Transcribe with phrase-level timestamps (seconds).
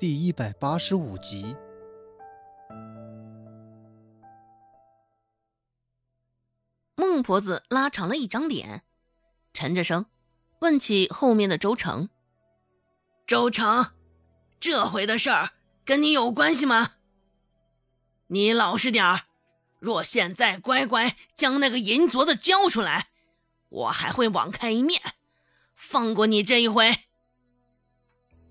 [0.00, 1.56] 第一百八十五集。
[6.94, 8.84] 孟婆子拉长了一张脸，
[9.52, 10.06] 沉着声
[10.60, 12.08] 问起后面的周成
[13.26, 13.86] ：“周成，
[14.60, 15.50] 这回的事儿
[15.84, 16.92] 跟你有关系吗？
[18.28, 19.22] 你老实点儿，
[19.80, 23.08] 若现在乖乖将那个银镯子交出来，
[23.68, 25.02] 我还会网开一面，
[25.74, 26.98] 放过你这一回。”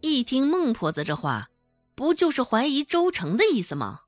[0.02, 1.50] 一听孟婆子这话，
[1.96, 4.01] 不就是怀疑周成的意思吗？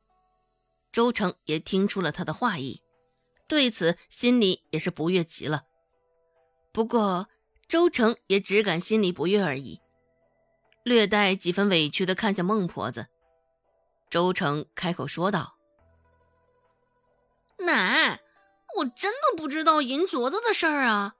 [0.91, 2.81] 周成也听出了他的话意。
[3.47, 5.63] 对此，心里也是不悦极了。
[6.71, 7.27] 不过，
[7.67, 9.81] 周成也只敢心里不悦而已，
[10.83, 13.07] 略带几分委屈的看向孟婆子。
[14.09, 15.55] 周成开口说道
[17.65, 18.21] ：“奶，
[18.77, 21.15] 我真的不知道银镯子的事儿啊！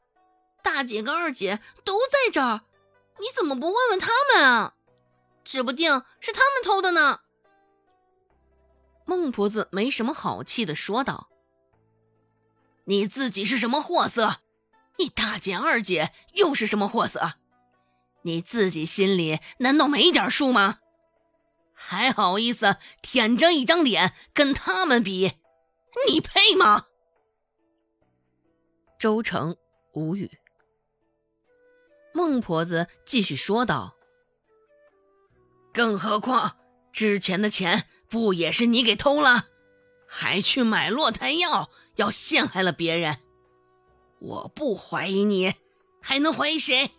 [0.64, 2.62] 大姐跟二姐都在这儿，
[3.20, 4.76] 你怎么不问问他们啊？
[5.44, 7.22] 指不定是他们偷的呢。”
[9.06, 11.30] 孟婆子没什么好气的说道。
[12.86, 14.42] 你自己是什么货色？
[14.97, 17.34] 你大姐二姐又是什么货色？
[18.23, 20.80] 你自己心里难道没点数吗？
[21.73, 25.34] 还好意思舔着一张脸跟他们比？
[26.08, 26.88] 你配吗？
[29.00, 29.56] 周成
[29.94, 30.40] 无语。
[32.20, 33.95] 孟婆子继续说道
[35.72, 36.58] ：“更何况
[36.92, 39.45] 之前的钱不也是你给偷了？”
[40.06, 43.20] 还去买落胎药，要陷害了别人。
[44.20, 45.53] 我不怀疑你，
[46.02, 46.92] 还能怀疑谁？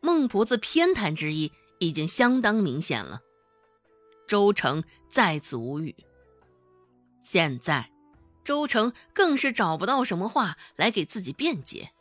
[0.00, 3.20] 孟婆子偏袒之意已经相当明显了。
[4.26, 5.94] 周成再次无语。
[7.20, 7.92] 现在，
[8.42, 11.92] 周成更是找不到什么话来给自己辩解。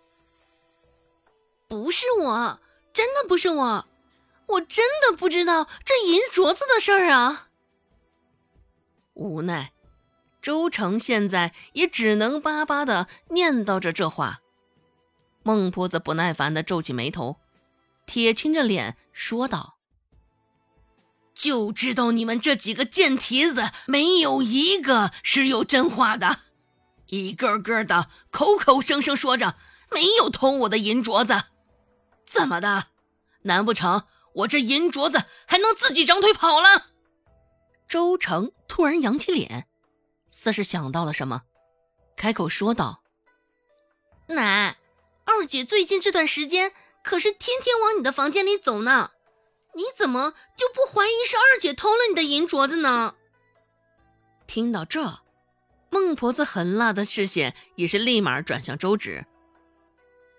[1.72, 2.60] 不是我，
[2.92, 3.88] 真的不是我，
[4.46, 7.48] 我真的不知道这银镯子的事儿啊。
[9.14, 9.72] 无奈。
[10.42, 14.42] 周成现在也只能巴巴的念叨着这话。
[15.44, 17.38] 孟婆子不耐烦的皱起眉头，
[18.06, 19.78] 铁青着脸说道
[21.34, 26.40] ：“就知道你们这几个贱蹄子没有一个是有真话的，
[27.06, 29.56] 一个个的口口声声说着
[29.90, 31.46] 没有偷我的银镯子，
[32.26, 32.88] 怎么的？
[33.44, 36.88] 难不成我这银镯子还能自己长腿跑了？”
[37.88, 39.68] 周成突然扬起脸。
[40.30, 41.42] 似是想到了什么，
[42.16, 43.04] 开口说道
[44.28, 44.78] ：“奶，
[45.26, 46.72] 二姐最近这段时间
[47.04, 49.12] 可是天天往你的房间里走呢，
[49.76, 53.16] 你怎么就不怀疑是二姐偷了你的银镯子呢？”
[54.48, 55.20] 听到这，
[55.90, 59.26] 孟婆子狠辣的视线也是立马转向周芷。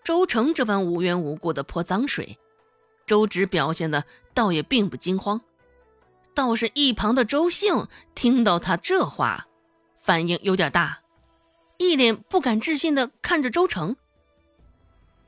[0.05, 2.39] 周成这般无缘无故的泼脏水，
[3.07, 4.05] 周芷表现的
[4.35, 5.41] 倒也并不惊慌，
[6.35, 9.47] 倒是一旁的周兴听到他这话。
[10.01, 11.03] 反应有点大，
[11.77, 13.97] 一脸不敢置信的看着周成。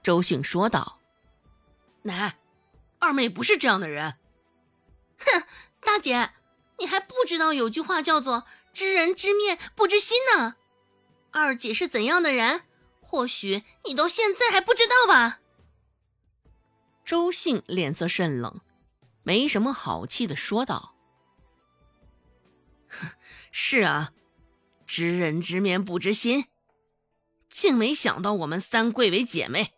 [0.03, 0.99] 周兴说道
[2.03, 2.37] ：“奶，
[2.99, 4.17] 二妹不是这样的人。”
[5.19, 5.45] 哼，
[5.85, 6.31] 大姐，
[6.81, 10.57] 你还不知道有句话叫做“知人知面不知心”呢。
[11.31, 12.63] 二姐是怎样的人，
[13.05, 15.41] 或许你到现在还不知道吧？
[17.05, 18.61] 周兴脸色甚冷，
[19.23, 20.95] 没什么好气的说道
[23.53, 24.11] ：“是啊。”
[24.87, 26.45] 知人知面不知心，
[27.49, 29.73] 竟没想到我们三贵为姐妹，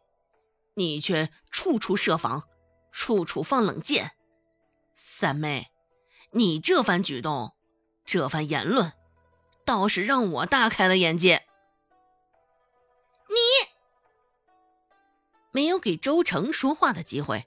[0.74, 2.42] 你却处处设防，
[2.90, 4.16] 处处放冷箭。
[4.96, 5.68] 三妹，
[6.32, 7.54] 你这番举动，
[8.04, 8.92] 这番言论，
[9.64, 11.45] 倒是让我大开了眼界。
[15.56, 17.46] 没有给周成说话的机会，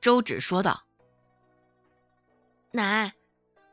[0.00, 0.86] 周芷说道
[2.72, 3.12] ：“奶，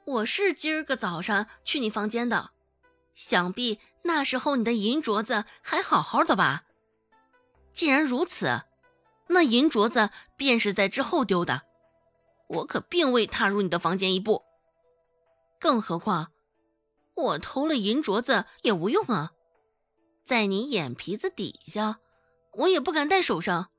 [0.03, 2.51] 我是今儿个早上去你房间的。”
[3.15, 6.65] 想必那时候你的银镯子还好好的吧？
[7.71, 8.63] 既然如此，
[9.27, 11.61] 那银镯子便是在之后丢的。
[12.49, 14.43] 我可并未踏入你的房间一步。
[15.57, 16.33] 更何况，
[17.15, 19.31] 我偷了银镯子也无用啊，
[20.25, 21.99] 在你眼皮子底下，
[22.55, 23.69] 我也不敢戴手上，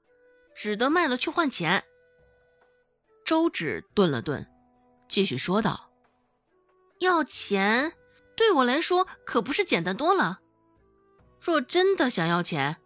[0.54, 1.84] 只得卖了去换钱。
[3.24, 4.46] 周芷顿了顿，
[5.08, 5.90] 继续说道
[7.00, 7.94] ：“要钱。”
[8.36, 10.40] 对我来说可不是简单多了。
[11.40, 12.78] 若真的想要钱，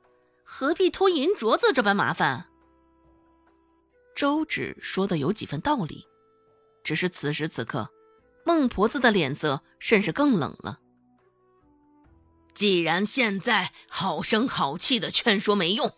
[0.45, 2.51] 何必偷银镯子这般麻烦？
[4.15, 6.07] 周芷说的有几分道理，
[6.85, 7.89] 只是此时此刻，
[8.45, 10.81] 孟婆子的脸色甚是更冷了。
[12.59, 15.95] 既然现在好声好气的劝说没用，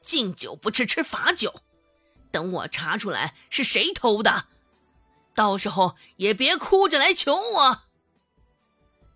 [0.00, 1.60] 敬酒不吃吃罚酒，
[2.30, 4.46] 等我查出来是谁偷的，
[5.34, 7.82] 到时候也别哭着来求我。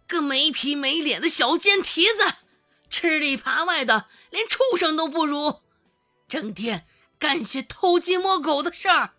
[0.06, 2.34] 个没皮没脸的小贱蹄子，
[2.90, 5.62] 吃里扒外的，连畜生都不如，
[6.28, 6.86] 整天
[7.18, 9.14] 干些偷鸡摸狗的事儿。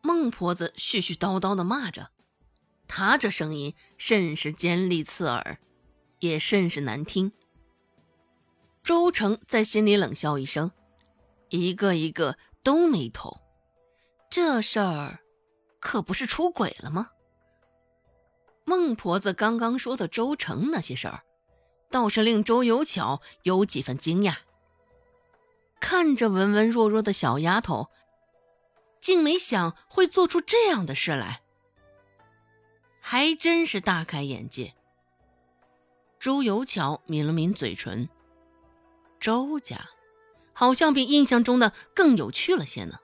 [0.00, 2.10] 孟婆子絮絮叨叨的骂着，
[2.88, 5.58] 她这声音甚是尖利刺耳，
[6.20, 7.32] 也甚是难听。
[8.82, 10.70] 周成在心里冷笑一声，
[11.48, 13.38] 一个一个都没头。
[14.30, 15.20] 这事儿
[15.80, 17.10] 可不是出轨了吗？
[18.64, 21.22] 孟婆子刚刚说的周成那些事儿，
[21.90, 24.36] 倒是令周有巧有几分惊讶。
[25.80, 27.88] 看着文文弱弱的小丫头。
[28.98, 31.42] 竟没想会做出这样的事来，
[33.00, 34.74] 还真是大开眼界。
[36.26, 38.08] 周有巧抿了抿嘴唇，
[39.20, 39.90] 周家
[40.52, 42.98] 好像比印象中的更有趣了些呢。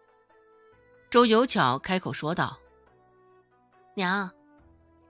[1.08, 2.58] 周有巧开口说道
[3.94, 4.32] ：“娘，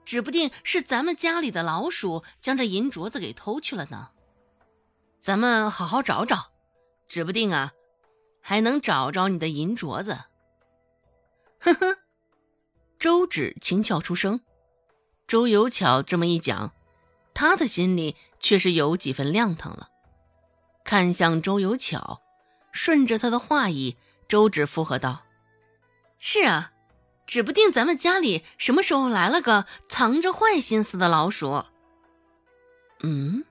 [0.05, 4.11] 指不定是咱们家里的老鼠将这银镯子给偷去了呢。
[5.19, 6.53] 咱们好好找找，
[7.09, 7.73] 指不定啊，
[8.43, 10.19] 还能找着你的银镯子。”
[11.61, 11.97] 呵呵，
[12.99, 14.43] 周芷轻笑出声。
[15.27, 16.75] 周有巧这么一讲，
[17.35, 19.89] 他的心里却是有几分亮堂了。
[20.85, 22.21] 看向周有巧，
[22.73, 23.97] 顺着他的话意，
[24.29, 25.23] 周芷附和道
[26.19, 26.73] ：“是啊，
[27.27, 31.65] 指不定咱们家里什么时候来了个藏着坏心思的老鼠。”
[33.05, 33.45] 嗯，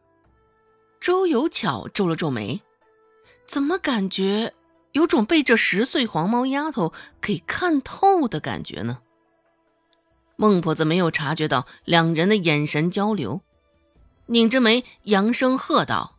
[0.99, 2.61] 周有巧皱了皱眉，
[3.45, 4.53] 怎么感觉？
[4.93, 6.91] 有种被这十岁黄毛丫头
[7.21, 8.99] 给看透的感觉呢。
[10.35, 13.39] 孟婆子没有察觉到两人的眼神交流，
[14.31, 16.17] 拧着眉扬声喝道：“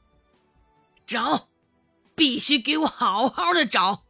[1.07, 1.49] 找，
[2.15, 4.05] 必须给我好好的找，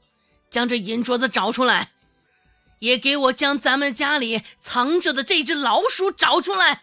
[0.50, 1.92] 将这银镯子找出来，
[2.80, 6.82] 也给我将咱们家里藏着的这只老鼠找出来。”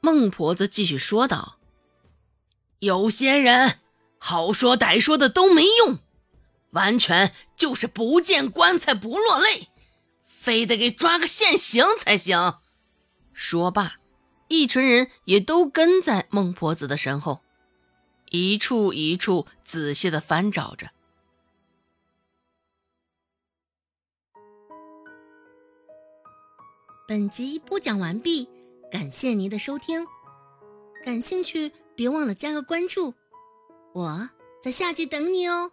[0.00, 1.58] 孟婆子继续说道
[2.80, 3.78] ：“有些人
[4.18, 5.98] 好说歹说的都没用。”
[6.72, 9.68] 完全就是不见棺材不落泪，
[10.24, 12.54] 非得给抓个现行才行。
[13.34, 13.96] 说罢，
[14.48, 17.40] 一群人也都跟在孟婆子的身后，
[18.30, 20.90] 一处一处仔细的翻找着。
[27.08, 28.48] 本集播讲完毕，
[28.90, 30.06] 感谢您的收听。
[31.04, 33.14] 感兴趣，别忘了加个关注，
[33.92, 34.30] 我
[34.62, 35.72] 在下集等你哦。